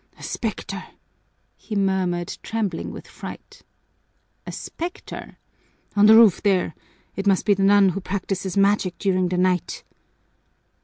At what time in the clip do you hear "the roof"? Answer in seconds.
6.07-6.41